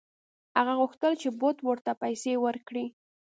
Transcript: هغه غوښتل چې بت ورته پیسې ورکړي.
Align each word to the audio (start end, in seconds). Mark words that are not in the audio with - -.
هغه 0.57 0.73
غوښتل 0.79 1.13
چې 1.21 1.29
بت 1.39 1.57
ورته 1.67 1.91
پیسې 2.03 2.33
ورکړي. 2.45 2.85